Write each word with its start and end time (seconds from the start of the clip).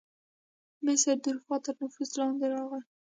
مصر 0.85 1.15
د 1.23 1.25
اروپا 1.29 1.55
تر 1.65 1.73
نفوذ 1.81 2.09
لاندې 2.19 2.45
راغی. 2.53 2.81